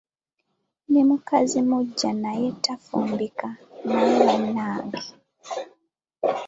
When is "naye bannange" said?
3.87-5.01